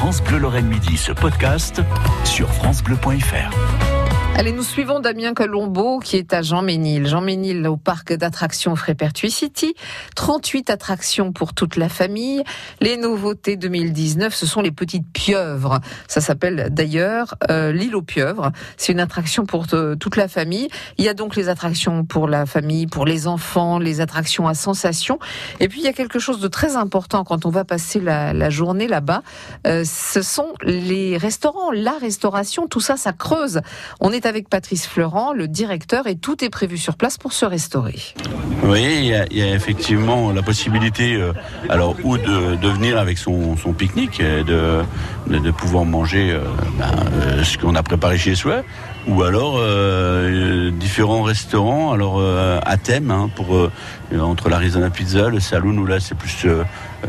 [0.00, 1.82] France Bleu Lorraine Midi, ce podcast
[2.24, 3.89] sur francebleu.fr.
[4.36, 7.06] Allez, nous suivons Damien Colombo qui est à Jean Ménil.
[7.06, 9.74] Jean Ménil au parc d'attractions Frépertuis City.
[10.16, 12.42] 38 attractions pour toute la famille.
[12.80, 15.80] Les nouveautés 2019, ce sont les petites pieuvres.
[16.08, 18.50] Ça s'appelle d'ailleurs euh, l'île aux pieuvres.
[18.78, 20.68] C'est une attraction pour euh, toute la famille.
[20.96, 24.54] Il y a donc les attractions pour la famille, pour les enfants, les attractions à
[24.54, 25.18] sensations.
[25.58, 28.32] Et puis il y a quelque chose de très important quand on va passer la,
[28.32, 29.22] la journée là-bas.
[29.66, 32.68] Euh, ce sont les restaurants, la restauration.
[32.68, 33.60] Tout ça, ça creuse.
[34.00, 37.44] On est avec Patrice Fleurant, le directeur, et tout est prévu sur place pour se
[37.44, 37.98] restaurer.
[38.64, 41.32] Oui, il y a, y a effectivement la possibilité, euh,
[41.68, 46.40] alors ou de, venir avec son, pique-nique, de, pouvoir manger euh,
[46.78, 48.62] ben, euh, ce qu'on a préparé chez soi,
[49.08, 49.58] ou alors
[50.72, 53.70] différents restaurants, alors à thème, hein, pour
[54.20, 56.46] entre l'Arizona Pizza, le Saloon, où là c'est plus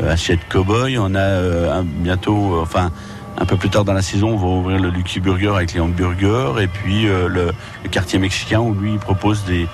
[0.08, 2.90] assiette cowboy, on a bientôt, enfin
[3.38, 5.80] un peu plus tard dans la saison, on va ouvrir le Lucky Burger avec les
[5.80, 7.52] hamburgers et puis euh, le,
[7.90, 9.66] quartier mexicain où lui il propose des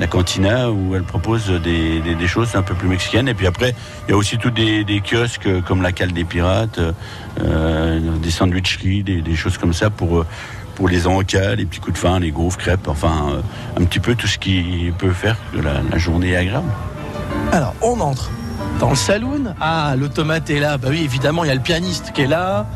[0.00, 4.10] la cantina où elle propose des, choses un peu plus mexicaines et puis après il
[4.10, 6.80] y a aussi tous des, kiosques euh, comme la cale des pirates,
[7.40, 10.24] euh, des sandwicheries, des, des choses comme ça pour
[10.74, 13.40] pour les encas, les petits coups de faim, les gaufres, crêpes, enfin
[13.78, 16.68] un petit peu tout ce qui peut faire que la, la journée est agréable.
[17.52, 18.30] Alors, on entre
[18.80, 19.54] dans le saloon.
[19.60, 20.78] Ah, l'automate est là.
[20.78, 22.66] Bah oui, évidemment, il y a le pianiste qui est là.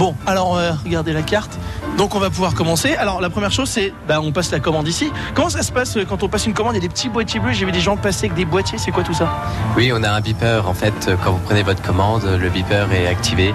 [0.00, 1.58] Bon, alors, euh, regardez la carte.
[1.96, 2.94] Donc, on va pouvoir commencer.
[2.96, 5.12] Alors, la première chose, c'est, bah, on passe la commande ici.
[5.34, 6.72] Comment ça se passe euh, quand on passe une commande?
[6.74, 7.52] Il y a des petits boîtiers bleus.
[7.52, 8.78] J'ai vu des gens passer avec des boîtiers.
[8.78, 9.28] C'est quoi tout ça?
[9.76, 10.66] Oui, on a un beeper.
[10.66, 13.54] En fait, euh, quand vous prenez votre commande, le beeper est activé.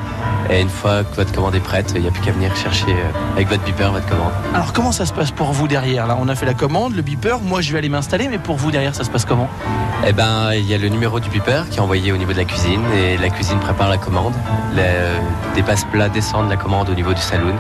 [0.52, 2.86] Et une fois que votre commande est prête, il n'y a plus qu'à venir chercher
[2.90, 4.32] euh, avec votre beeper votre commande.
[4.54, 6.06] Alors, comment ça se passe pour vous derrière?
[6.06, 7.40] Là, on a fait la commande, le beeper.
[7.42, 8.28] Moi, je vais aller m'installer.
[8.28, 9.50] Mais pour vous derrière, ça se passe comment?
[10.06, 12.38] Eh ben, il y a le numéro du beeper qui est envoyé au niveau de
[12.38, 14.34] la cuisine et la cuisine prépare la commande.
[14.76, 15.18] Les, euh,
[15.56, 17.56] des passe-plats descendent la commande au niveau du saloon.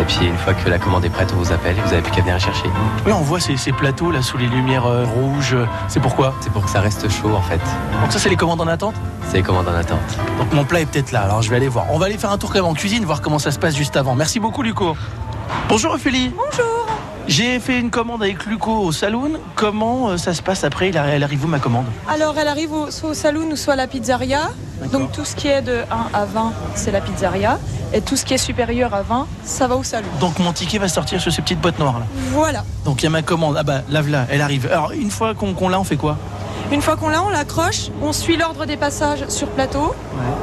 [0.00, 2.02] Et puis, une fois que la commande est prête, on vous appelle et vous n'avez
[2.02, 2.66] plus qu'à venir la chercher.
[3.04, 5.56] Oui, on voit ces, ces plateaux là sous les lumières euh, rouges.
[5.88, 6.34] C'est pourquoi?
[6.40, 7.60] C'est pour que ça reste chaud, en fait.
[8.00, 8.94] Donc, ça, c'est les commandes en attente?
[9.28, 9.98] C'est les commandes en attente.
[10.38, 11.84] Donc mon plat est peut-être là, alors je vais aller voir.
[11.90, 13.76] On va aller faire un tour quand même en cuisine, voir comment ça se passe
[13.76, 14.14] juste avant.
[14.14, 14.96] Merci beaucoup Luco.
[15.68, 16.32] Bonjour Ophélie.
[16.34, 16.97] Bonjour.
[17.28, 19.32] J'ai fait une commande avec Luco au saloon.
[19.54, 20.88] Comment euh, ça se passe après?
[20.88, 21.84] Elle arrive où ma commande?
[22.08, 24.50] Alors, elle arrive au, soit au saloon ou soit à la pizzeria.
[24.92, 27.58] Donc, tout ce qui est de 1 à 20, c'est la pizzeria.
[27.92, 30.08] Et tout ce qui est supérieur à 20, ça va au saloon.
[30.20, 32.06] Donc mon ticket va sortir sur ces petites boîtes noires là.
[32.32, 32.64] Voilà.
[32.84, 33.56] Donc il y a ma commande.
[33.58, 34.66] Ah bah lave-la, elle arrive.
[34.70, 36.18] Alors une fois qu'on qu'on l'a, on fait quoi?
[36.70, 37.88] Une fois qu'on l'a, on l'accroche.
[38.02, 39.94] On suit l'ordre des passages sur plateau.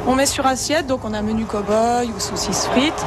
[0.08, 0.86] On met sur assiette.
[0.86, 3.04] Donc, on a menu cow-boy ou saucisse frites.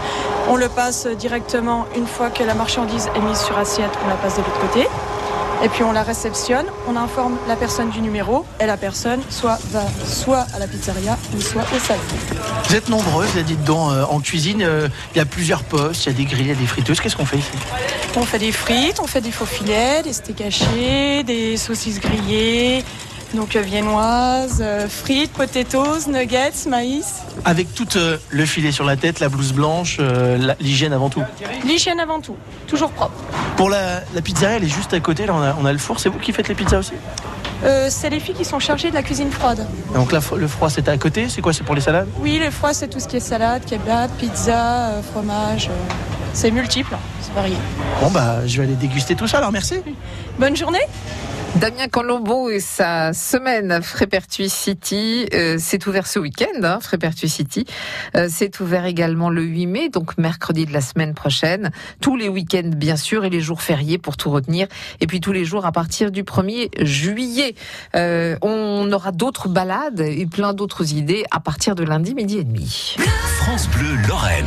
[0.47, 3.91] On le passe directement une fois que la marchandise est mise sur assiette.
[4.05, 4.87] On la passe de l'autre côté.
[5.61, 9.59] Et puis on la réceptionne, on informe la personne du numéro et la personne soit
[9.71, 11.99] va soit à la pizzeria ou soit au salon.
[12.69, 14.61] Vous êtes nombreuses, dites donc, euh, en cuisine.
[14.61, 16.65] euh, Il y a plusieurs postes, il y a des grilles, il y a des
[16.65, 17.01] friteuses.
[17.01, 17.51] Qu'est-ce qu'on fait ici?
[18.15, 22.85] On fait des frites, on fait des faux filets, des steaks hachés, des saucisses grillées,
[23.33, 27.21] donc euh, viennoises, euh, frites, potatoes, nuggets, maïs.
[27.45, 31.23] Avec tout euh, le filet sur la tête, la blouse blanche, la- l'hygiène avant tout.
[31.65, 32.35] L'hygiène avant tout,
[32.67, 33.13] toujours propre.
[33.57, 35.25] Pour la, la pizzeria, elle est juste à côté.
[35.25, 35.99] Là, on a, on a le four.
[35.99, 36.93] C'est vous qui faites les pizzas aussi?
[37.63, 39.67] Euh, c'est les filles qui sont chargées de la cuisine froide.
[39.93, 41.27] Donc là, le froid, c'est à côté.
[41.27, 42.07] C'est quoi C'est pour les salades?
[42.19, 45.69] Oui, le froid, c'est tout ce qui est salade, kebab, pizza, fromage.
[46.31, 47.57] c'est multiple, c'est varié.
[48.01, 49.39] Bon, bah, je vais aller déguster tout ça.
[49.39, 49.75] Alors, merci.
[50.39, 50.79] Bonne journée
[51.55, 57.65] Damien Colombo et sa semaine Frépertuis City, euh, c'est ouvert ce week-end, hein, Frépertuis City.
[58.15, 61.71] Euh, c'est ouvert également le 8 mai, donc mercredi de la semaine prochaine.
[62.01, 64.67] Tous les week-ends, bien sûr, et les jours fériés pour tout retenir.
[65.01, 67.55] Et puis tous les jours à partir du 1er juillet.
[67.95, 72.43] Euh, on aura d'autres balades et plein d'autres idées à partir de lundi midi et
[72.43, 72.95] demi.
[73.39, 74.45] France Bleu Lorraine.